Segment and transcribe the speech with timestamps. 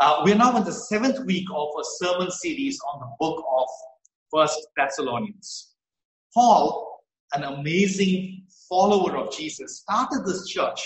[0.00, 3.68] Uh, we're now in the seventh week of a sermon series on the book of
[4.28, 5.74] First Thessalonians.
[6.34, 10.82] Paul, an amazing follower of Jesus, started this church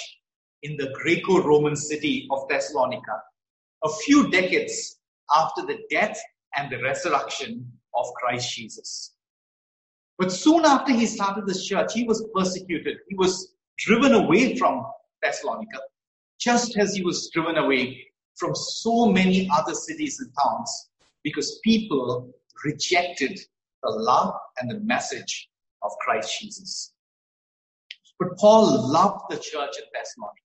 [0.62, 3.22] in the Greco-Roman city of Thessalonica
[3.82, 4.98] a few decades
[5.34, 6.20] after the death
[6.56, 9.14] and the resurrection of Christ Jesus.
[10.18, 12.98] But soon after he started this church, he was persecuted.
[13.08, 14.84] He was driven away from
[15.22, 15.80] Thessalonica,
[16.38, 18.04] just as he was driven away
[18.38, 20.90] from so many other cities and towns
[21.24, 22.30] because people
[22.64, 23.38] rejected
[23.82, 25.48] the love and the message
[25.82, 26.92] of Christ Jesus.
[28.18, 30.40] But Paul loved the church at Thessalonica.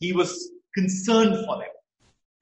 [0.00, 1.68] He was concerned for them.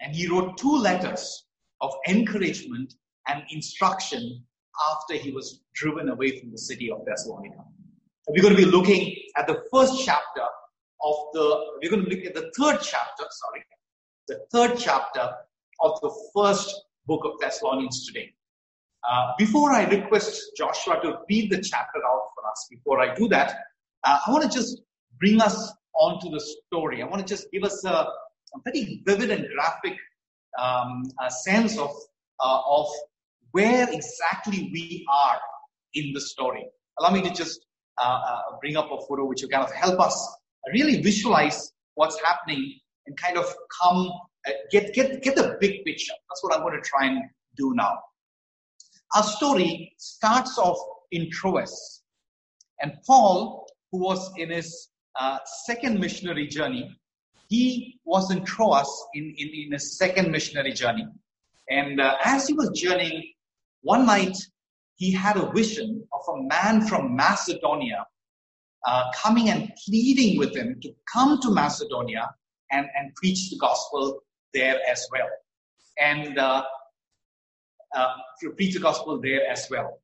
[0.01, 1.47] And he wrote two letters
[1.81, 2.95] of encouragement
[3.27, 4.45] and instruction
[4.91, 7.65] after he was driven away from the city of Thessalonica.
[8.29, 10.43] We're going to be looking at the first chapter
[11.03, 13.65] of the, we're going to look at the third chapter, sorry,
[14.29, 15.31] the third chapter
[15.81, 18.33] of the first book of Thessalonians today.
[19.09, 23.27] Uh, before I request Joshua to read the chapter out for us, before I do
[23.29, 23.57] that,
[24.05, 24.83] uh, I want to just
[25.19, 27.03] bring us onto the story.
[27.03, 29.99] I want to just give us a, a very vivid and graphic
[30.59, 31.91] um, sense of
[32.41, 32.87] uh, of
[33.53, 35.39] where exactly we are
[35.95, 36.67] in the story.
[36.99, 37.65] Allow me to just
[37.97, 40.37] uh, uh, bring up a photo which will kind of help us
[40.73, 44.11] really visualize what's happening and kind of come
[44.47, 46.13] uh, get get get the big picture.
[46.29, 47.23] That's what I'm going to try and
[47.57, 47.99] do now.
[49.17, 50.79] Our story starts off
[51.11, 52.03] in Troas,
[52.83, 56.95] and Paul, who was in his uh, second missionary journey,
[57.49, 61.07] he was in Troas in, in, in his second missionary journey.
[61.71, 63.33] And uh, as he was journeying,
[63.81, 64.37] one night
[64.97, 68.07] he had a vision of a man from Macedonia
[68.87, 72.31] uh, coming and pleading with him to come to Macedonia
[72.71, 74.23] and, and preach the gospel
[74.55, 75.29] there as well.
[76.01, 76.65] And uh,
[77.95, 80.01] uh, to preach the gospel there as well.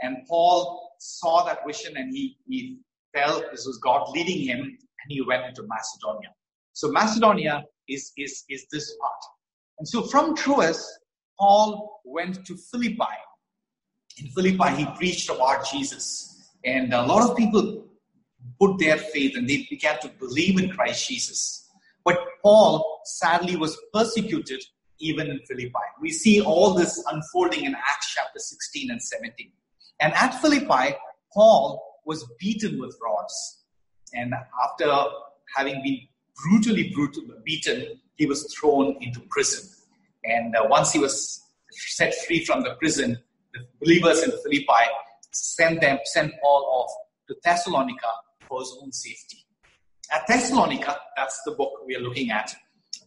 [0.00, 2.78] And Paul saw that vision and he, he
[3.14, 6.30] felt this was God leading him and he went into Macedonia.
[6.72, 9.20] So Macedonia is, is, is this part.
[9.78, 10.98] And so from Troas,
[11.38, 13.16] Paul went to Philippi.
[14.20, 16.50] In Philippi, he preached about Jesus.
[16.64, 17.84] And a lot of people
[18.60, 21.67] put their faith and they began to believe in Christ Jesus.
[22.08, 24.64] But Paul sadly was persecuted
[24.98, 25.88] even in Philippi.
[26.00, 29.52] We see all this unfolding in Acts chapter 16 and 17.
[30.00, 30.96] And at Philippi,
[31.34, 33.64] Paul was beaten with rods.
[34.14, 34.32] And
[34.64, 34.90] after
[35.54, 36.00] having been
[36.42, 39.68] brutally brutal, beaten, he was thrown into prison.
[40.24, 43.18] And uh, once he was set free from the prison,
[43.52, 44.88] the believers in Philippi
[45.30, 46.90] sent them, sent Paul off
[47.28, 48.12] to Thessalonica
[48.48, 49.44] for his own safety.
[50.12, 52.54] At Thessalonica, that's the book we are looking at,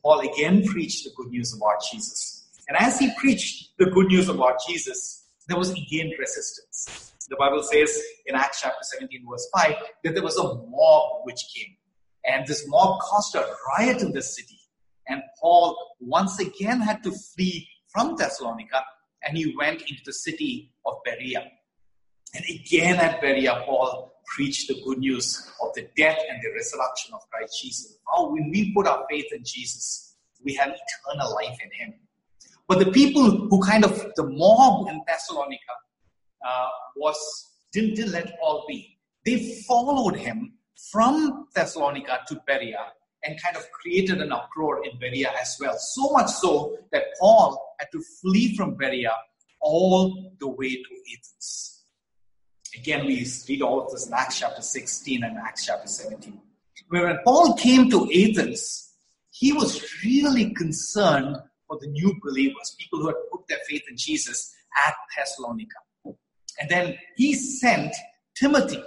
[0.03, 2.47] Paul again preached the good news about Jesus.
[2.67, 7.13] And as he preached the good news about Jesus, there was again resistance.
[7.29, 11.40] The Bible says in Acts chapter 17, verse 5, that there was a mob which
[11.56, 11.75] came.
[12.25, 14.59] And this mob caused a riot in the city.
[15.07, 18.84] And Paul once again had to flee from Thessalonica
[19.23, 21.51] and he went into the city of Berea.
[22.34, 27.13] And again at Berea, Paul preach the good news of the death and the resurrection
[27.13, 27.97] of Christ Jesus.
[28.07, 31.93] How when we put our faith in Jesus, we have eternal life in Him.
[32.67, 35.73] But the people who kind of, the mob in Thessalonica
[36.47, 37.17] uh, was,
[37.73, 38.97] didn't, didn't let all be.
[39.25, 40.53] They followed him
[40.91, 42.93] from Thessalonica to Berea
[43.23, 45.75] and kind of created an uproar in Berea as well.
[45.77, 49.11] So much so that Paul had to flee from Berea
[49.59, 51.80] all the way to Athens.
[52.75, 56.39] Again, we read all of this in Acts chapter 16 and Acts chapter 17.
[56.87, 58.93] When Paul came to Athens,
[59.31, 61.37] he was really concerned
[61.67, 64.53] for the new believers, people who had put their faith in Jesus
[64.87, 65.75] at Thessalonica.
[66.59, 67.93] And then he sent
[68.35, 68.81] Timothy,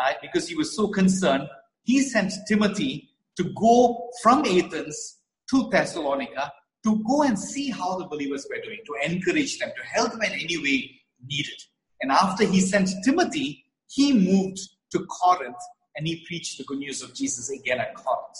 [0.00, 1.48] uh, because he was so concerned,
[1.84, 5.18] he sent Timothy to go from Athens
[5.50, 6.52] to Thessalonica
[6.84, 10.22] to go and see how the believers were doing, to encourage them, to help them
[10.22, 11.60] in any way needed.
[12.00, 14.60] And after he sent Timothy, he moved
[14.92, 15.56] to Corinth
[15.96, 18.38] and he preached the good news of Jesus again at Corinth.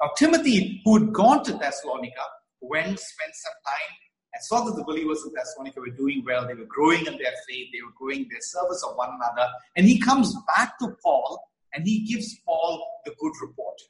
[0.00, 2.22] Now, Timothy, who had gone to Thessalonica,
[2.60, 3.96] went, spent some time,
[4.34, 6.46] and saw that the believers in Thessalonica were doing well.
[6.46, 9.48] They were growing in their faith, they were growing their service of one another.
[9.76, 11.40] And he comes back to Paul
[11.74, 13.80] and he gives Paul the good report.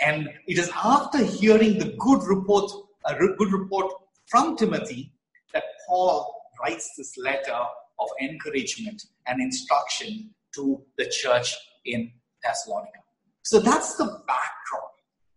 [0.00, 2.70] And it is after hearing the good report,
[3.04, 3.92] a good report
[4.26, 5.12] from Timothy,
[5.52, 7.58] that Paul writes this letter
[8.00, 11.54] of encouragement and instruction to the church
[11.84, 12.10] in
[12.42, 13.00] Thessalonica.
[13.42, 14.92] So that's the backdrop.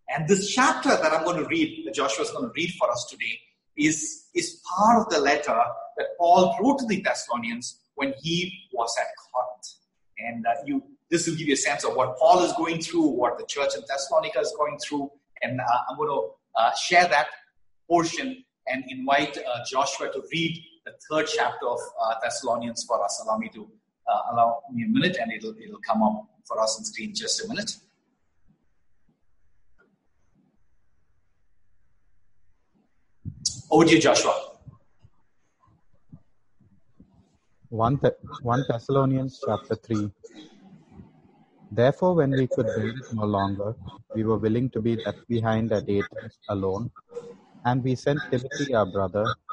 [0.10, 2.92] And this chapter that I'm going to read, that Joshua is going to read for
[2.92, 3.40] us today,
[3.78, 5.58] is, is part of the letter
[5.98, 9.68] that Paul wrote to the Thessalonians when he was at Corinth.
[10.19, 13.07] And uh, you, this will give you a sense of what Paul is going through,
[13.07, 15.10] what the church in Thessalonica is going through.
[15.42, 17.28] And uh, I'm going to uh, share that
[17.90, 23.22] portion and invite uh, Joshua to read the third chapter of uh, Thessalonians for us.
[23.25, 23.68] Allow me to
[24.07, 27.44] uh, allow me a minute, and it'll it'll come up for us on screen just
[27.45, 27.72] a minute.
[33.69, 34.36] Over to you, Joshua.
[37.69, 40.12] 1, Th- 1 Thessalonians chapter 3.
[41.72, 43.74] Therefore, when we could bear it no longer,
[44.13, 46.92] we were willing to be left behind at Athens alone,
[47.63, 49.33] and we sent Timothy, our brother,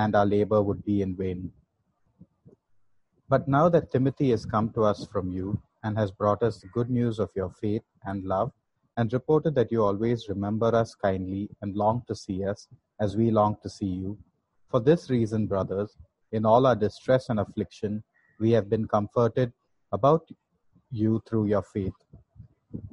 [0.00, 1.40] and our labor would be in vain.
[3.32, 5.48] But now that Timothy has come to us from you,
[5.82, 8.50] and has brought us the good news of your faith and love,
[8.96, 12.68] and reported that you always remember us kindly and long to see us,
[13.04, 14.18] as we long to see you.
[14.70, 15.96] For this reason, brothers,
[16.32, 18.02] in all our distress and affliction,
[18.38, 19.52] we have been comforted
[19.92, 20.28] about
[20.90, 21.98] you through your faith.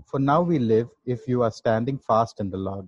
[0.06, 2.88] For now we live if you are standing fast in the Lord.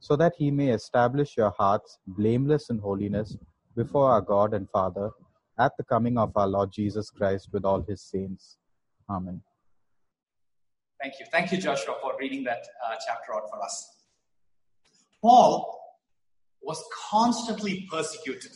[0.00, 3.36] so that He may establish your hearts blameless in holiness
[3.76, 5.10] before our God and Father
[5.58, 8.56] at the coming of our Lord Jesus Christ with all His saints.
[9.08, 9.42] Amen.
[11.00, 11.26] Thank you.
[11.32, 13.96] Thank you, Joshua, for reading that uh, chapter out for us.
[15.20, 15.78] Paul
[16.62, 18.52] was constantly persecuted,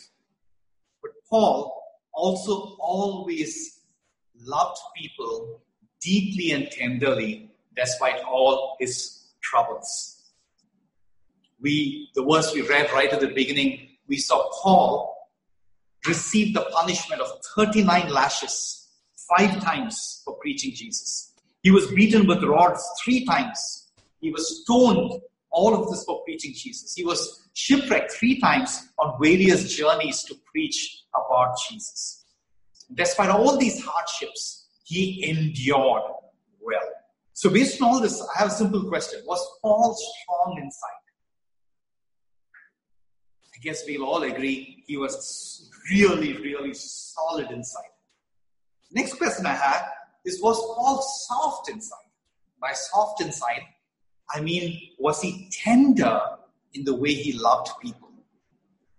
[1.03, 3.81] but Paul also always
[4.39, 5.61] loved people
[6.01, 10.16] deeply and tenderly despite all his troubles.
[11.61, 15.17] We, the verse we read right at the beginning, we saw Paul
[16.07, 18.89] receive the punishment of 39 lashes
[19.37, 21.33] five times for preaching Jesus.
[21.63, 23.89] He was beaten with rods three times.
[24.21, 25.21] He was stoned,
[25.51, 26.95] all of this for preaching Jesus.
[26.95, 32.25] He was shipwrecked three times on various journeys to preach about Jesus.
[32.95, 36.03] Despite all these hardships, he endured
[36.61, 36.89] well.
[37.33, 40.96] So, based on all this, I have a simple question Was Paul strong inside?
[43.57, 47.89] I guess we'll all agree he was really, really solid inside.
[48.93, 49.83] Next question I had
[50.27, 51.97] is Was Paul soft inside?
[52.61, 53.63] By soft inside,
[54.31, 56.21] I mean, was he tender
[56.75, 58.11] in the way he loved people?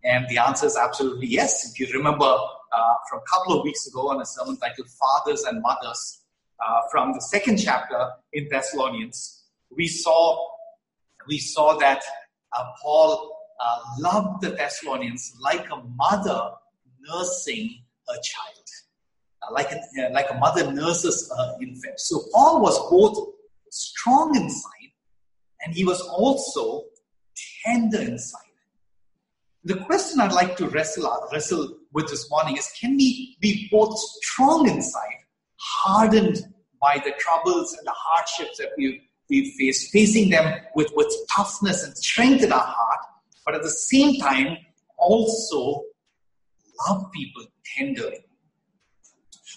[0.03, 1.71] And the answer is absolutely yes.
[1.71, 5.43] If you remember uh, from a couple of weeks ago on a sermon titled Fathers
[5.43, 6.21] and Mothers,
[6.65, 9.43] uh, from the second chapter in Thessalonians,
[9.75, 10.47] we saw
[11.27, 12.01] we saw that
[12.57, 16.51] uh, Paul uh, loved the Thessalonians like a mother
[17.07, 18.65] nursing a child,
[19.43, 21.99] uh, like a, uh, like a mother nurses an infant.
[21.99, 23.33] So Paul was both
[23.69, 24.91] strong inside
[25.63, 26.83] and he was also
[27.65, 28.41] tender inside.
[29.63, 33.97] The question I'd like to wrestle wrestle with this morning is: Can we be both
[33.97, 35.17] strong inside
[35.57, 36.37] hardened
[36.81, 41.83] by the troubles and the hardships that we, we face, facing them with, with toughness
[41.83, 42.99] and strength in our heart,
[43.47, 44.57] but at the same time,
[44.97, 45.83] also
[46.85, 47.45] love people
[47.77, 48.19] tenderly.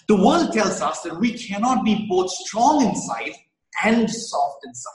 [0.07, 3.33] The world tells us that we cannot be both strong inside
[3.83, 4.93] and soft inside.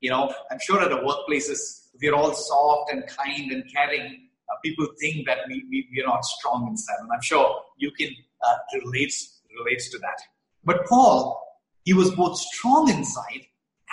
[0.00, 4.28] You know, I'm sure at the workplaces, we're all soft and kind and caring.
[4.50, 6.96] Uh, people think that we, we, are not strong inside.
[7.02, 8.10] And I'm sure you can
[8.44, 9.14] uh, relate,
[9.56, 10.20] relate to that.
[10.64, 11.40] But Paul,
[11.84, 13.46] he was both strong inside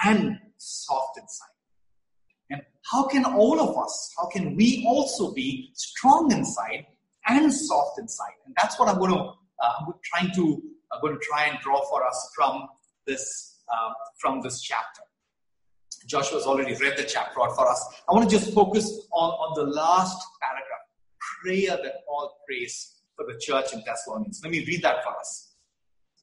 [0.03, 1.56] and soft inside.
[2.91, 6.85] How can all of us, how can we also be strong inside
[7.27, 8.37] and soft inside?
[8.45, 11.59] And that's what I'm going to, uh, I'm trying to, I'm going to try and
[11.59, 12.67] draw for us from
[13.05, 15.01] this, uh, from this chapter.
[16.05, 17.85] Joshua's already read the chapter out for us.
[18.07, 20.79] I want to just focus on, on the last paragraph,
[21.41, 24.39] prayer that Paul prays for the church in Thessalonians.
[24.41, 25.55] Let me read that for us.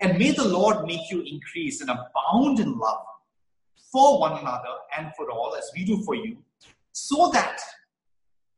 [0.01, 3.05] And may the Lord make you increase and abound in love
[3.93, 6.39] for one another and for all, as we do for you,
[6.95, 7.61] so that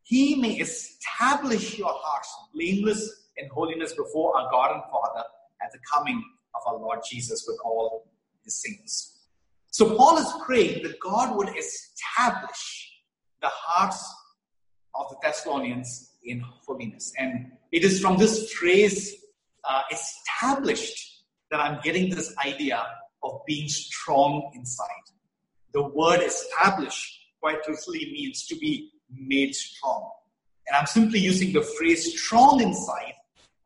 [0.02, 5.24] he may establish your hearts blameless in holiness before our God and Father
[5.62, 6.22] at the coming
[6.54, 8.06] of our Lord Jesus with all
[8.44, 9.20] his saints.
[9.70, 12.92] So Paul is praying that God would establish
[13.40, 14.04] the hearts
[14.94, 17.12] of the Thessalonians in holiness.
[17.18, 19.14] And it is from this phrase,
[19.64, 22.86] uh, established, that I'm getting this idea
[23.22, 24.86] of being strong inside.
[25.72, 30.10] The word establish quite literally means to be made strong.
[30.66, 33.14] And I'm simply using the phrase strong inside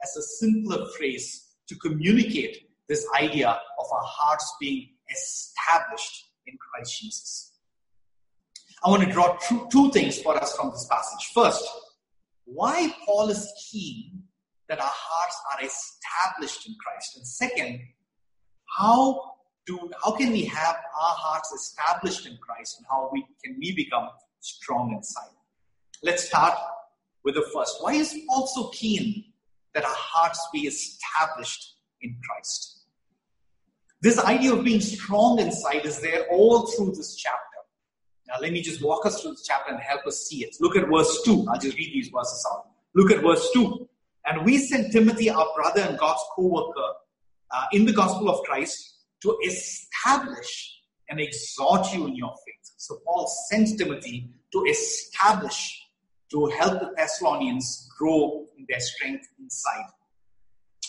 [0.03, 7.01] as a simpler phrase to communicate this idea of our hearts being established in Christ
[7.01, 7.53] Jesus.
[8.85, 11.31] I want to draw two, two things for us from this passage.
[11.35, 11.65] First,
[12.45, 14.23] why Paul is keen
[14.71, 17.17] that our hearts are established in Christ.
[17.17, 17.81] And second,
[18.79, 19.30] how
[19.67, 23.75] do how can we have our hearts established in Christ and how we can we
[23.75, 24.09] become
[24.41, 25.35] strong inside?
[26.03, 26.55] Let's start
[27.25, 27.77] with the first.
[27.81, 29.25] Why is Paul so keen
[29.75, 32.85] that our hearts be established in Christ?
[34.03, 37.39] This idea of being strong inside is there all through this chapter.
[38.29, 40.57] Now, let me just walk us through this chapter and help us see it.
[40.61, 41.47] Look at verse 2.
[41.51, 42.67] I'll just read these verses out.
[42.95, 43.89] Look at verse 2.
[44.27, 46.95] And we sent Timothy, our brother and God's co worker,
[47.51, 48.90] uh, in the gospel of Christ
[49.23, 52.73] to establish and exhort you in your faith.
[52.77, 55.87] So, Paul sent Timothy to establish,
[56.31, 59.87] to help the Thessalonians grow in their strength inside.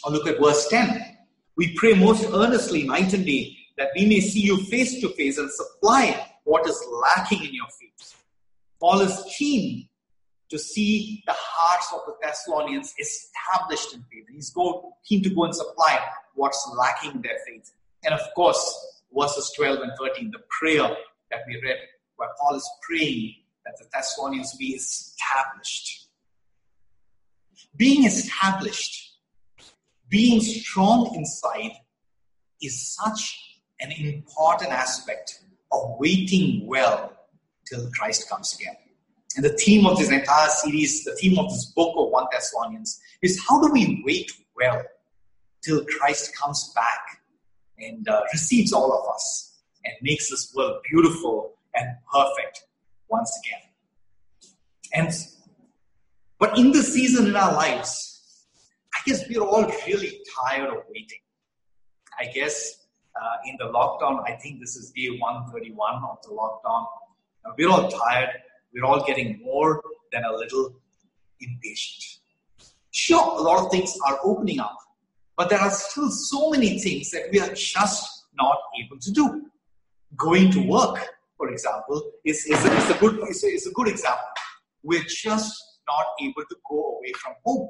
[0.04, 1.18] Or look at verse 10.
[1.58, 5.38] We pray most earnestly night and day that we may see you face to face
[5.38, 8.16] and supply what is lacking in your faith.
[8.80, 9.88] Paul is keen
[10.50, 14.26] to see the hearts of the Thessalonians established in faith.
[14.32, 16.00] He's go, keen to go and supply
[16.36, 17.72] what's lacking in their faith.
[18.04, 20.96] And of course, verses 12 and 13, the prayer
[21.30, 21.78] that we read,
[22.16, 26.08] where Paul is praying that the Thessalonians be established.
[27.78, 29.12] Being established
[30.12, 31.72] being strong inside
[32.62, 33.40] is such
[33.80, 35.40] an important aspect
[35.72, 37.14] of waiting well
[37.66, 38.76] till Christ comes again.
[39.38, 43.00] And the theme of this entire series, the theme of this book of 1 Thessalonians,
[43.22, 44.84] is how do we wait well
[45.64, 47.21] till Christ comes back
[47.82, 52.66] and uh, receives all of us and makes this world beautiful and perfect
[53.10, 53.62] once again.
[54.94, 55.14] And
[56.40, 58.48] but in this season in our lives,
[58.96, 61.20] I guess we're all really tired of waiting.
[62.20, 66.86] I guess uh, in the lockdown, I think this is day 131 of the lockdown.
[67.46, 68.30] Uh, we're all tired.
[68.74, 70.76] We're all getting more than a little
[71.40, 72.20] impatient.
[72.92, 74.78] Sure, a lot of things are opening up,
[75.38, 79.46] but there are still so many things that we are just not able to do.
[80.18, 81.00] Going to work,
[81.38, 84.26] for example, is, is, a, is, a, good, is, a, is a good example.
[84.84, 87.70] We're just not able to go away from home.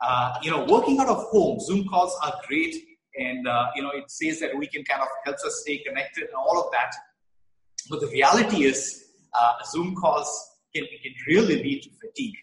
[0.00, 2.74] Uh, you know, working out of home, Zoom calls are great,
[3.16, 6.24] and uh, you know, it says that we can kind of helps us stay connected
[6.24, 6.90] and all of that.
[7.90, 9.04] But the reality is,
[9.38, 10.28] uh, Zoom calls
[10.74, 12.34] can, can really lead to fatigue.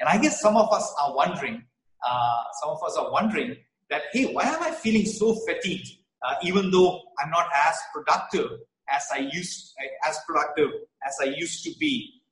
[0.00, 1.62] And I guess some of us are wondering,
[2.06, 3.56] uh, some of us are wondering
[3.92, 5.88] that, hey, why am I feeling so fatigued,
[6.26, 8.50] uh, even though I'm not as productive
[8.90, 9.74] as I used,
[10.06, 10.70] as productive
[11.06, 12.22] as I used to be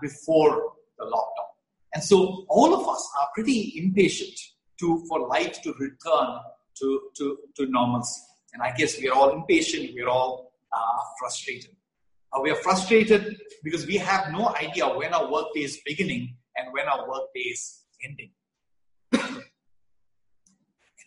[0.00, 1.48] before the lockdown?
[1.94, 4.38] And so all of us are pretty impatient
[4.80, 6.40] to, for life to return
[6.80, 8.20] to, to, to normalcy.
[8.52, 11.70] And I guess we are all impatient, we are all uh, frustrated.
[12.32, 16.72] Uh, we are frustrated because we have no idea when our workday is beginning and
[16.72, 18.30] when our workday is ending.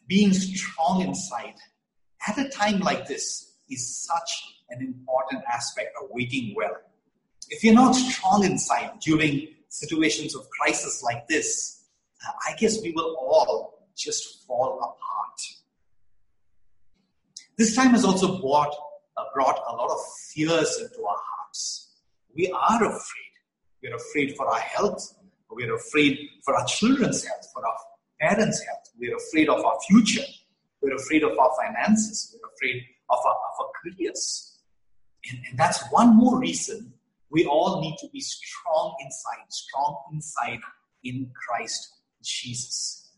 [0.08, 1.56] Being strong inside
[2.28, 6.76] at a time like this is such an important aspect of waiting well.
[7.50, 11.84] If you're not strong inside during situations of crisis like this,
[12.48, 15.40] I guess we will all just fall apart.
[17.58, 18.76] This time has also brought,
[19.18, 20.00] uh, brought a lot of
[20.34, 21.94] fears into our hearts.
[22.36, 23.32] We are afraid.
[23.82, 25.16] We're afraid for our health.
[25.50, 27.78] We're afraid for our children's health, for our
[28.20, 28.85] parents' health.
[29.00, 30.24] We're afraid of our future.
[30.82, 32.34] We're afraid of our finances.
[32.34, 34.60] We're afraid of our, of our careers.
[35.30, 36.94] And, and that's one more reason
[37.36, 40.60] we all need to be strong inside, strong inside
[41.04, 41.92] in Christ
[42.24, 43.12] Jesus.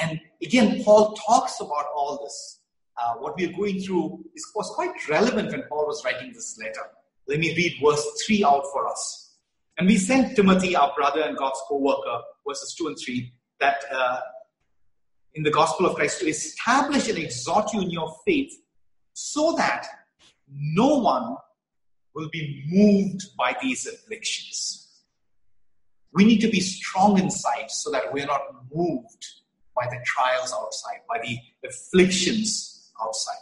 [0.00, 2.60] And again, Paul talks about all this.
[2.96, 6.58] Uh, what we are going through is, was quite relevant when Paul was writing this
[6.58, 6.80] letter.
[7.28, 9.34] Let me read verse 3 out for us.
[9.76, 13.84] And we sent Timothy, our brother and God's co worker, verses 2 and 3, that
[13.92, 14.20] uh,
[15.34, 18.52] in the gospel of Christ to establish and exhort you in your faith
[19.12, 19.86] so that
[20.50, 21.36] no one
[22.14, 25.02] will be moved by these afflictions.
[26.12, 28.42] We need to be strong inside so that we're not
[28.74, 29.26] moved
[29.76, 33.36] by the trials outside, by the afflictions outside.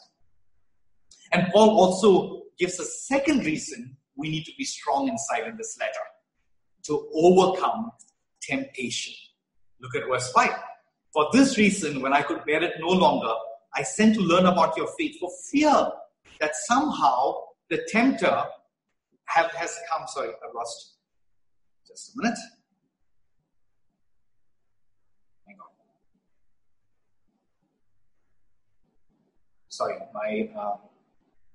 [1.32, 5.78] And Paul also gives a second reason we need to be strong inside in this
[5.78, 5.92] letter
[6.84, 7.92] to overcome
[8.40, 9.14] temptation.
[9.80, 10.50] Look at verse 5.
[11.16, 13.32] For this reason, when I could bear it no longer,
[13.74, 15.90] I sent to learn about your faith for fear
[16.40, 17.36] that somehow
[17.70, 18.44] the tempter
[19.24, 20.06] have, has come.
[20.08, 20.96] Sorry, I lost.
[21.88, 22.38] Just a minute.
[25.46, 25.72] Hang on.
[29.70, 30.76] Sorry, my uh,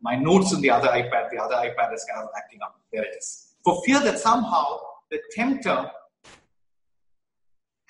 [0.02, 1.30] my notes in the other iPad.
[1.30, 2.82] The other iPad is kind of acting up.
[2.92, 3.54] There it is.
[3.64, 4.80] For fear that somehow
[5.12, 5.92] the tempter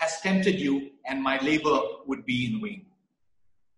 [0.02, 2.88] has tempted you and my labor would be in vain.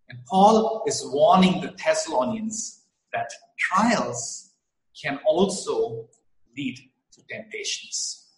[0.08, 4.52] And Paul is warning the Thessalonians that trials
[5.00, 6.08] can also
[6.56, 6.78] lead
[7.12, 8.30] to temptations.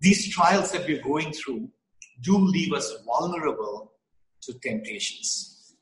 [0.00, 1.68] These trials that we're going through
[2.22, 3.92] do leave us vulnerable
[4.42, 5.74] to temptations.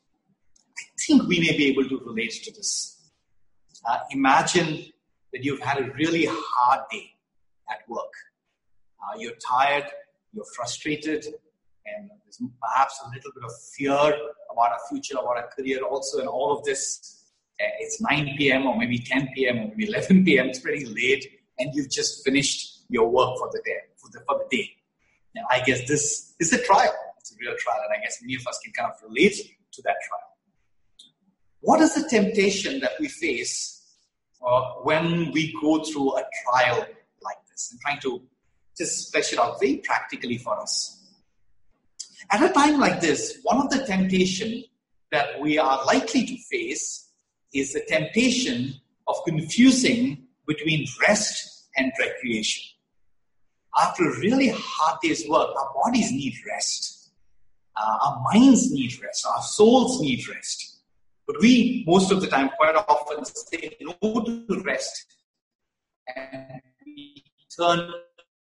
[0.78, 3.10] I think we may be able to relate to this.
[3.86, 4.86] Uh, imagine
[5.34, 7.10] that you've had a really hard day
[7.70, 8.14] at work.
[8.98, 9.84] Uh, you're tired,
[10.36, 11.24] you're frustrated,
[11.86, 13.92] and there's perhaps a little bit of fear
[14.52, 17.24] about our future, about our career also, and all of this.
[17.58, 18.66] Uh, it's 9 p.m.
[18.66, 19.58] or maybe 10 p.m.
[19.58, 20.48] or maybe 11 p.m.
[20.48, 21.26] It's pretty late,
[21.58, 23.78] and you've just finished your work for the day.
[23.96, 24.70] For the, for the day.
[25.34, 26.94] Now, I guess this is a trial.
[27.18, 29.36] It's a real trial, and I guess many of us can kind of relate
[29.72, 30.20] to that trial.
[31.60, 33.82] What is the temptation that we face
[34.46, 36.86] uh, when we go through a trial
[37.22, 37.72] like this?
[37.72, 38.22] I'm trying to
[38.76, 41.02] just flesh it out very practically for us.
[42.30, 44.64] At a time like this, one of the temptation
[45.12, 47.10] that we are likely to face
[47.54, 48.74] is the temptation
[49.06, 52.64] of confusing between rest and recreation.
[53.78, 57.10] After a really hard day's work, our bodies need rest.
[57.76, 59.26] Uh, our minds need rest.
[59.26, 60.80] Our souls need rest.
[61.26, 65.16] But we, most of the time, quite often say no to rest
[66.14, 67.24] and we
[67.56, 67.90] turn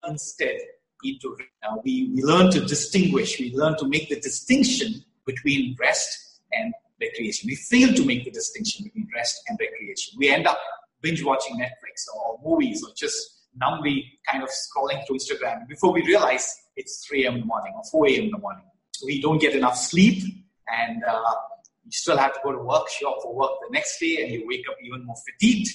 [0.07, 0.59] instead
[1.03, 6.73] uh, we, we learn to distinguish, we learn to make the distinction between rest and
[6.99, 7.47] recreation.
[7.47, 10.13] We fail to make the distinction between rest and recreation.
[10.17, 10.59] We end up
[11.01, 16.03] binge watching Netflix or movies or just numbly kind of scrolling through Instagram before we
[16.03, 17.33] realize it's 3 a.m.
[17.35, 18.23] in the morning or 4 a.m.
[18.25, 18.63] in the morning.
[19.03, 20.23] We don't get enough sleep
[20.67, 21.21] and uh,
[21.83, 24.31] you still have to go to work, show up for work the next day, and
[24.31, 25.69] you wake up even more fatigued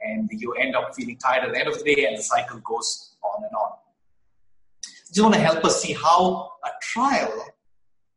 [0.00, 2.60] and you end up feeling tired at the end of the day, and the cycle
[2.60, 3.72] goes on and on.
[5.08, 7.46] Just want to help us see how a trial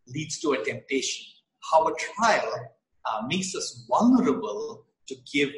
[0.08, 1.26] leads to a temptation,
[1.72, 2.70] how a trial
[3.06, 5.50] uh, makes us vulnerable to give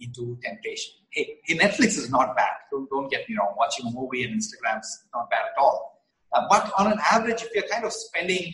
[0.00, 0.92] into temptation.
[1.10, 2.52] Hey, hey, Netflix is not bad.
[2.70, 3.54] Don't, don't get me wrong.
[3.56, 6.02] Watching a movie and Instagram is not bad at all.
[6.34, 8.52] Uh, but on an average, if you're kind of spending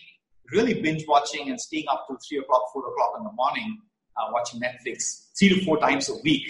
[0.52, 3.80] really binge watching and staying up till 3 o'clock, 4 o'clock in the morning,
[4.18, 6.46] uh, watching Netflix three to four times a week,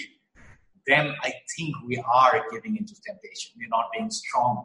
[0.88, 3.52] then I think we are giving into temptation.
[3.58, 4.64] We're not being strong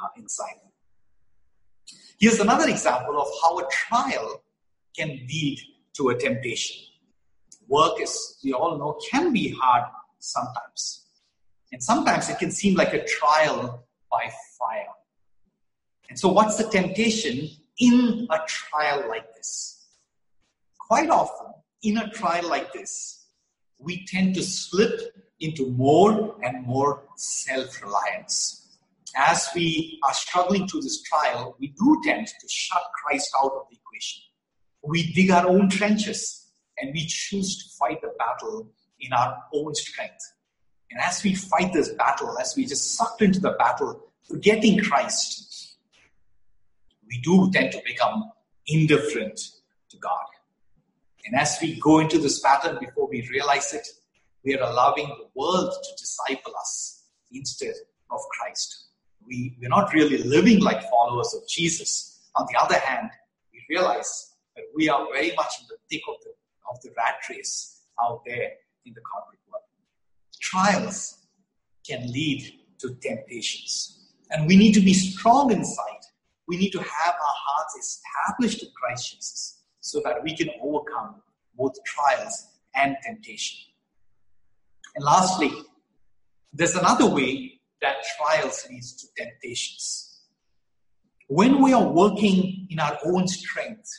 [0.00, 0.60] uh, inside.
[2.20, 4.42] Here's another example of how a trial
[4.96, 5.58] can lead
[5.96, 6.76] to a temptation.
[7.68, 9.84] Work, as we all know, can be hard
[10.20, 11.06] sometimes.
[11.72, 14.94] And sometimes it can seem like a trial by fire.
[16.08, 17.50] And so, what's the temptation
[17.80, 19.88] in a trial like this?
[20.78, 21.48] Quite often,
[21.82, 23.26] in a trial like this,
[23.80, 28.78] we tend to slip into more and more self reliance.
[29.16, 33.62] As we are struggling through this trial, we do tend to shut Christ out of
[33.70, 34.22] the equation.
[34.82, 38.70] We dig our own trenches and we choose to fight the battle
[39.00, 40.32] in our own strength.
[40.90, 45.76] And as we fight this battle, as we just sucked into the battle, forgetting Christ,
[47.08, 48.30] we do tend to become
[48.66, 49.40] indifferent
[49.90, 50.26] to God.
[51.24, 53.86] And as we go into this pattern before we realize it,
[54.46, 57.74] we are allowing the world to disciple us instead
[58.12, 58.84] of Christ.
[59.26, 62.20] We, we're not really living like followers of Jesus.
[62.36, 63.10] On the other hand,
[63.52, 66.30] we realize that we are very much in the thick of the,
[66.70, 68.50] of the rat race out there
[68.84, 69.64] in the corporate world.
[70.40, 71.26] Trials
[71.84, 72.44] can lead
[72.78, 74.12] to temptations.
[74.30, 76.04] And we need to be strong inside.
[76.46, 81.16] We need to have our hearts established in Christ Jesus so that we can overcome
[81.56, 83.58] both trials and temptation.
[84.96, 85.52] And lastly,
[86.52, 90.22] There's another way that trials leads to temptations.
[91.28, 93.90] When we are working in our own strength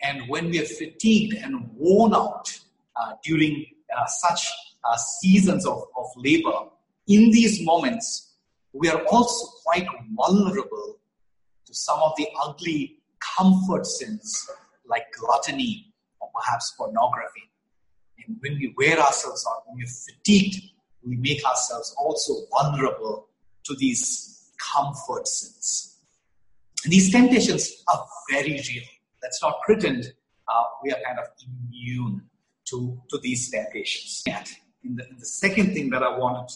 [0.00, 2.56] and when we are fatigued and worn out
[2.94, 3.66] uh, during
[3.98, 4.48] uh, such
[4.84, 6.68] uh, seasons of, of labor,
[7.08, 8.36] in these moments,
[8.72, 11.00] we are also quite vulnerable
[11.66, 12.98] to some of the ugly
[13.36, 14.48] comfort sins
[14.86, 17.50] like gluttony or perhaps pornography.
[18.40, 20.62] When we wear ourselves out, when we're fatigued,
[21.04, 23.28] we make ourselves also vulnerable
[23.64, 25.98] to these comfort sins.
[26.84, 28.82] And these temptations are very real.
[29.22, 30.12] Let's not pretend
[30.48, 31.26] uh, we are kind of
[31.68, 32.22] immune
[32.66, 34.24] to, to these temptations.
[34.26, 36.48] And the, the second thing that I wanted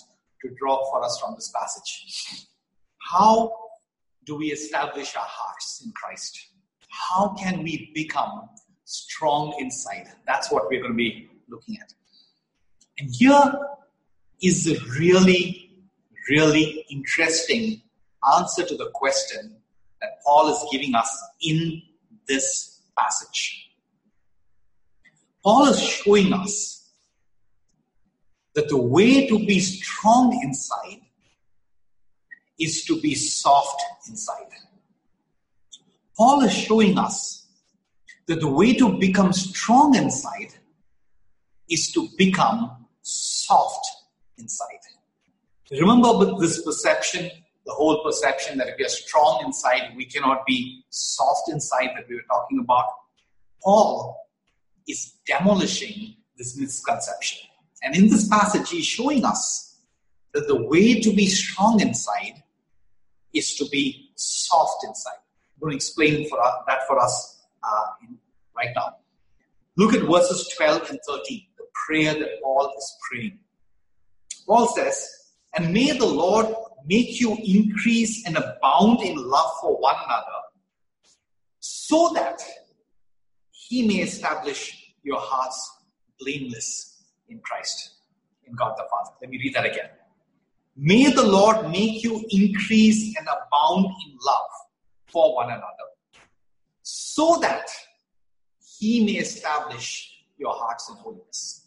[0.42, 2.46] to draw for us from this passage,
[2.98, 3.52] how
[4.24, 6.48] do we establish our hearts in Christ?
[6.88, 8.48] How can we become
[8.84, 10.08] strong inside?
[10.26, 11.92] That's what we're going to be looking at.
[12.98, 13.52] And here
[14.42, 15.70] is a really,
[16.28, 17.82] really interesting
[18.38, 19.56] answer to the question
[20.00, 21.10] that Paul is giving us
[21.42, 21.82] in
[22.26, 23.70] this passage.
[25.42, 26.90] Paul is showing us
[28.54, 31.00] that the way to be strong inside
[32.58, 34.46] is to be soft inside.
[36.16, 37.46] Paul is showing us
[38.26, 40.54] that the way to become strong inside
[41.68, 43.86] is to become soft
[44.38, 44.66] inside.
[45.70, 47.30] Remember this perception,
[47.64, 52.08] the whole perception that if we are strong inside, we cannot be soft inside that
[52.08, 52.86] we were talking about.
[53.62, 54.16] Paul
[54.86, 57.48] is demolishing this misconception.
[57.82, 59.78] And in this passage, he's showing us
[60.34, 62.42] that the way to be strong inside
[63.34, 65.18] is to be soft inside.
[65.54, 67.86] I'm going to explain for us, that for us uh,
[68.56, 68.96] right now.
[69.76, 71.55] Look at verses 12 and 13, the
[71.86, 73.38] prayer that Paul is praying.
[74.46, 75.08] Paul says,
[75.56, 76.46] And may the Lord
[76.86, 80.40] make you increase and abound in love for one another,
[81.60, 82.40] so that
[83.50, 85.70] he may establish your hearts
[86.20, 87.94] blameless in Christ,
[88.44, 89.10] in God the Father.
[89.20, 89.90] Let me read that again.
[90.76, 94.50] May the Lord make you increase and abound in love
[95.06, 95.64] for one another,
[96.82, 97.68] so that
[98.78, 101.65] he may establish your hearts in holiness.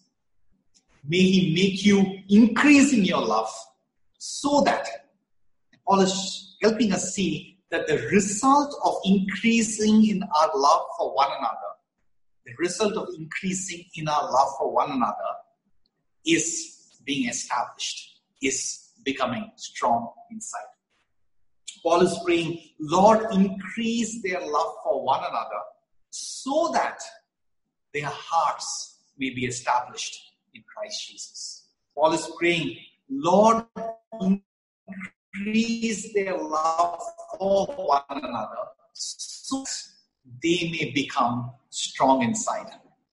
[1.08, 3.50] May He make you increase in your love
[4.18, 4.88] so that
[5.88, 11.30] Paul is helping us see that the result of increasing in our love for one
[11.38, 11.56] another,
[12.46, 15.16] the result of increasing in our love for one another
[16.26, 20.62] is being established, is becoming strong inside.
[21.82, 25.62] Paul is praying, Lord, increase their love for one another
[26.10, 27.00] so that
[27.94, 31.68] their hearts may be established in Christ Jesus.
[31.96, 32.78] Paul is praying,
[33.10, 33.66] Lord,
[35.34, 37.02] increase their love
[37.38, 38.56] for one another
[38.94, 39.64] so
[40.44, 42.68] they may become strong inside.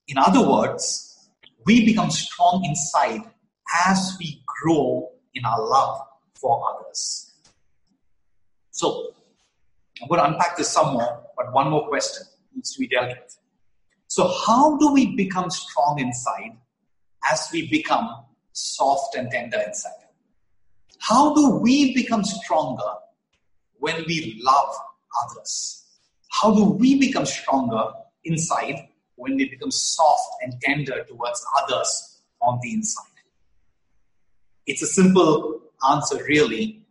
[0.09, 1.29] In other words,
[1.65, 3.23] we become strong inside
[3.85, 6.01] as we grow in our love
[6.35, 7.33] for others.
[8.71, 9.13] So,
[10.01, 13.09] I'm going to unpack this some more, but one more question needs to be dealt
[13.09, 13.39] with.
[14.09, 16.57] So, how do we become strong inside
[17.31, 19.93] as we become soft and tender inside?
[20.99, 22.91] How do we become stronger
[23.79, 24.75] when we love
[25.23, 25.85] others?
[26.31, 27.93] How do we become stronger
[28.25, 33.05] inside when we become soft and tender towards others on the inside?
[34.67, 36.83] It's a simple answer, really,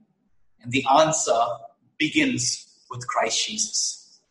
[0.62, 1.38] and the answer
[1.98, 4.22] begins with Christ Jesus.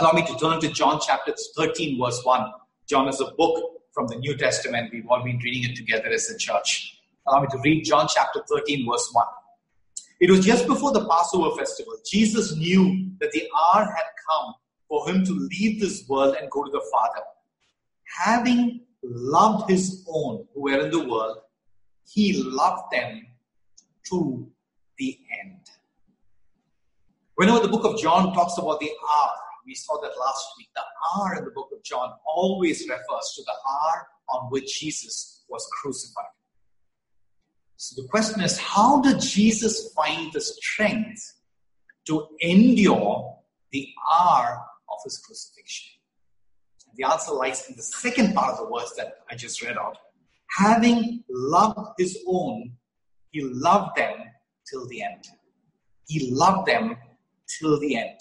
[0.00, 2.52] Allow me to turn to John chapter 13, verse 1.
[2.88, 4.92] John is a book from the New Testament.
[4.92, 7.00] We've all been reading it together as a church.
[7.26, 9.26] Allow me to read John chapter 13, verse 1.
[10.20, 11.94] It was just before the Passover festival.
[12.08, 14.54] Jesus knew that the hour had come
[14.86, 17.24] for him to leave this world and go to the Father.
[18.16, 21.38] Having loved his own who were in the world,
[22.06, 23.26] he loved them
[24.10, 24.48] to
[24.98, 25.58] the end.
[27.34, 29.30] Whenever the book of John talks about the hour,
[29.68, 30.68] we saw that last week.
[30.74, 30.82] The
[31.14, 35.68] hour in the book of John always refers to the hour on which Jesus was
[35.80, 36.24] crucified.
[37.76, 41.34] So the question is how did Jesus find the strength
[42.06, 43.38] to endure
[43.70, 46.00] the hour of his crucifixion?
[46.88, 49.76] And the answer lies in the second part of the verse that I just read
[49.76, 49.98] out.
[50.56, 52.72] Having loved his own,
[53.30, 54.16] he loved them
[54.68, 55.24] till the end.
[56.06, 56.96] He loved them
[57.46, 58.18] till the end.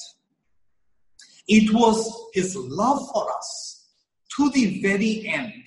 [1.48, 3.86] It was his love for us
[4.36, 5.64] to the very end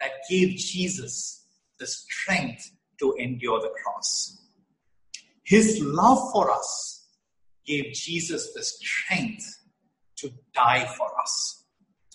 [0.00, 1.46] that gave Jesus
[1.78, 4.42] the strength to endure the cross.
[5.44, 7.06] His love for us
[7.64, 9.46] gave Jesus the strength
[10.16, 11.64] to die for us.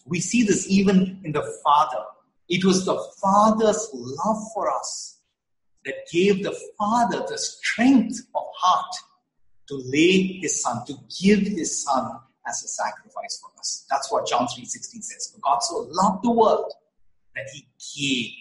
[0.05, 2.03] We see this even in the Father.
[2.49, 5.19] It was the Father's love for us
[5.85, 8.93] that gave the Father the strength of heart
[9.69, 13.85] to lay his son, to give his son as a sacrifice for us.
[13.89, 15.31] That's what John 3.16 says.
[15.33, 16.71] For God so loved the world
[17.35, 18.33] that he gave.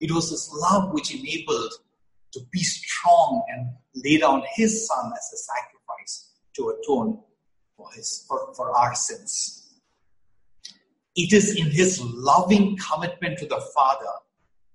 [0.00, 1.72] It was his love which enabled
[2.32, 3.70] to be strong and
[4.04, 7.20] lay down his son as a sacrifice to atone
[7.76, 9.58] for his for, for our sins.
[11.14, 14.12] It is in his loving commitment to the Father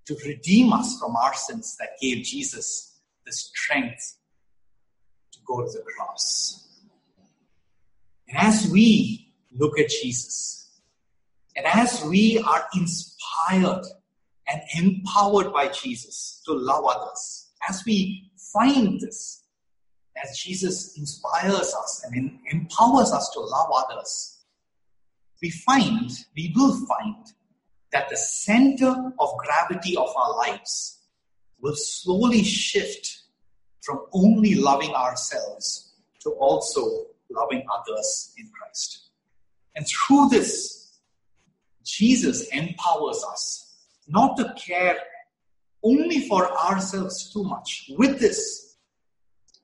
[0.06, 4.18] to redeem us from our sins that gave Jesus the strength
[5.34, 6.67] to go to the cross.
[8.30, 10.70] And as we look at Jesus,
[11.56, 13.84] and as we are inspired
[14.48, 19.44] and empowered by Jesus to love others, as we find this,
[20.24, 24.44] as Jesus inspires us and empowers us to love others,
[25.42, 27.26] we find, we will find
[27.92, 31.00] that the center of gravity of our lives
[31.62, 33.22] will slowly shift
[33.82, 39.10] from only loving ourselves to also loving others in Christ.
[39.76, 41.00] And through this,
[41.84, 43.76] Jesus empowers us
[44.08, 44.98] not to care
[45.84, 47.90] only for ourselves too much.
[47.98, 48.76] With this,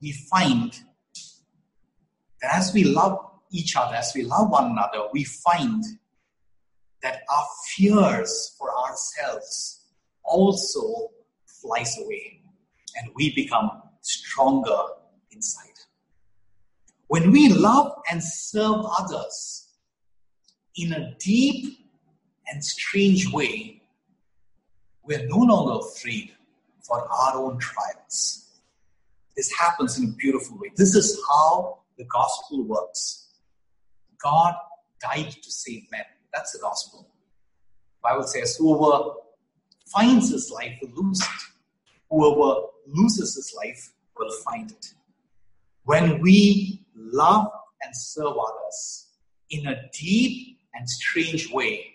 [0.00, 0.72] we find
[2.40, 3.18] that as we love
[3.50, 5.82] each other, as we love one another, we find
[7.02, 9.86] that our fears for ourselves
[10.24, 11.10] also
[11.46, 12.40] flies away
[12.96, 14.82] and we become stronger
[15.30, 15.73] inside.
[17.08, 19.68] When we love and serve others
[20.76, 21.78] in a deep
[22.48, 23.82] and strange way,
[25.02, 26.32] we're no longer afraid
[26.82, 28.48] for our own trials.
[29.36, 30.70] This happens in a beautiful way.
[30.76, 33.28] This is how the gospel works.
[34.22, 34.54] God
[35.00, 36.04] died to save men.
[36.32, 37.06] That's the gospel.
[38.02, 39.10] The Bible says, whoever
[39.86, 41.28] finds his life will lose it.
[42.10, 44.94] Whoever loses his life will find it.
[45.84, 47.48] When we love
[47.82, 49.08] and serve others
[49.50, 51.94] in a deep and strange way,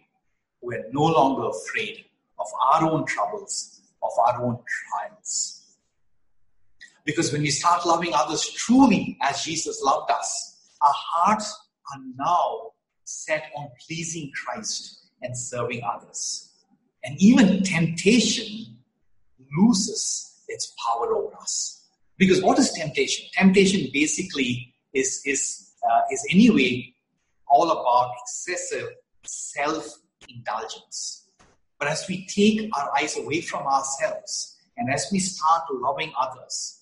[0.61, 2.05] we're no longer afraid
[2.39, 5.75] of our own troubles, of our own trials.
[7.05, 11.57] Because when we start loving others truly as Jesus loved us, our hearts
[11.93, 12.71] are now
[13.03, 16.53] set on pleasing Christ and serving others.
[17.03, 18.77] And even temptation
[19.57, 21.87] loses its power over us.
[22.17, 23.25] Because what is temptation?
[23.33, 26.93] Temptation basically is, is, uh, is anyway
[27.47, 28.89] all about excessive
[29.23, 29.85] self
[30.27, 31.27] indulgence.
[31.79, 36.81] But as we take our eyes away from ourselves and as we start loving others,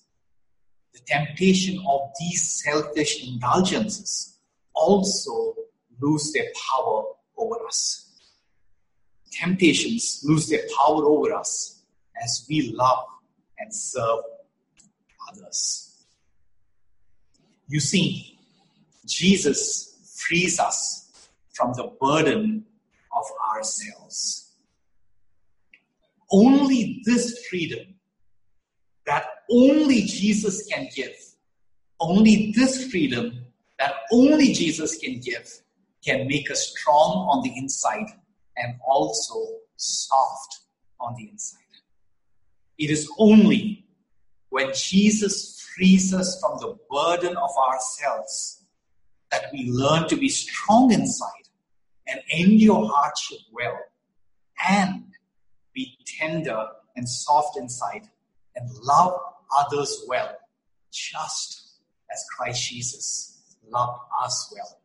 [0.92, 4.38] the temptation of these selfish indulgences
[4.74, 5.54] also
[6.00, 7.04] lose their power
[7.36, 8.04] over us.
[9.30, 11.82] Temptations lose their power over us
[12.22, 13.04] as we love
[13.58, 14.20] and serve
[15.30, 15.87] others.
[17.68, 18.38] You see,
[19.06, 22.64] Jesus frees us from the burden
[23.14, 24.52] of ourselves.
[26.30, 27.94] Only this freedom
[29.06, 31.14] that only Jesus can give,
[32.00, 33.44] only this freedom
[33.78, 35.50] that only Jesus can give
[36.04, 38.06] can make us strong on the inside
[38.56, 40.60] and also soft
[41.00, 41.58] on the inside.
[42.78, 43.84] It is only
[44.50, 48.64] when Jesus frees us from the burden of ourselves
[49.30, 51.48] that we learn to be strong inside
[52.08, 53.78] and endure hardship well
[54.68, 55.04] and
[55.72, 58.08] be tender and soft inside
[58.56, 59.20] and love
[59.56, 60.36] others well,
[60.90, 61.78] just
[62.12, 64.80] as Christ Jesus loved us well.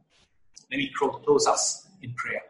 [0.69, 2.43] Let me close us in prayer.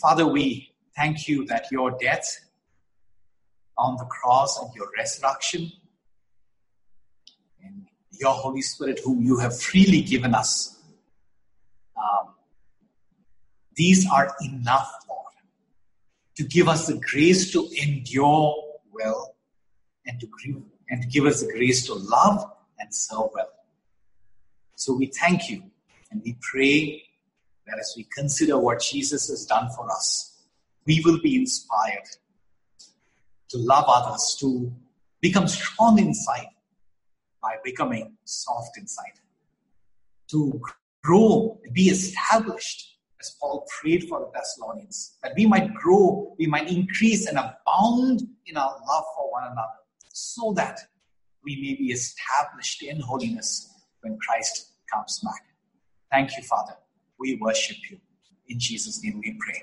[0.00, 2.46] Father, we thank you that your death
[3.76, 5.70] on the cross and your resurrection
[8.20, 10.78] your Holy Spirit, whom you have freely given us,
[11.96, 12.34] um,
[13.74, 15.32] these are enough, Lord,
[16.36, 18.54] to give us the grace to endure
[18.92, 19.34] well
[20.06, 22.44] and to give, and to give us the grace to love
[22.78, 23.50] and serve well.
[24.76, 25.62] So we thank you
[26.10, 27.02] and we pray
[27.66, 30.42] that as we consider what Jesus has done for us,
[30.86, 32.08] we will be inspired
[33.48, 34.72] to love others, to
[35.20, 36.46] become strong inside
[37.42, 39.20] by becoming soft inside,
[40.28, 40.60] to
[41.02, 46.70] grow, be established as Paul prayed for the Thessalonians, that we might grow, we might
[46.70, 49.68] increase and abound in our love for one another,
[50.08, 50.80] so that
[51.44, 55.42] we may be established in holiness when Christ comes back.
[56.10, 56.74] Thank you, Father.
[57.18, 57.98] We worship you.
[58.48, 59.62] In Jesus' name we pray.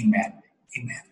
[0.00, 0.42] Amen.
[0.78, 1.02] Amen.